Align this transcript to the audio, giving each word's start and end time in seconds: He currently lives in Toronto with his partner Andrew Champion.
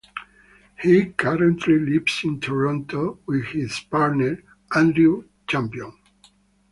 He 0.81 1.11
currently 1.11 1.77
lives 1.77 2.21
in 2.23 2.39
Toronto 2.39 3.19
with 3.27 3.45
his 3.49 3.79
partner 3.81 4.43
Andrew 4.75 5.25
Champion. 5.47 5.95